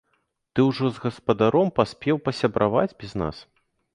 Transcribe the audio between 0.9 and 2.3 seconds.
з гаспадаром паспеў